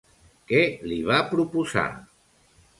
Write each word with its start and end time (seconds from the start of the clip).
Què 0.51 0.61
li 0.93 0.97
va 1.11 1.21
proposar? 1.35 1.87